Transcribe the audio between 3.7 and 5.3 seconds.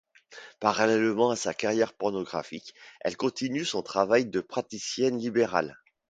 travail de praticienne